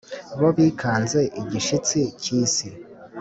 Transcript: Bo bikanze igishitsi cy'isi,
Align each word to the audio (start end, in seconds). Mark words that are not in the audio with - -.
Bo 0.39 0.49
bikanze 0.57 1.19
igishitsi 1.41 1.99
cy'isi, 2.21 2.67